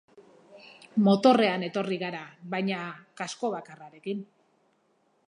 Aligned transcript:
Motorrean 1.07 1.65
etorri 1.67 1.99
gara 2.05 2.23
baina 2.55 2.81
kasko 3.23 3.53
bakarrarekin. 3.57 4.29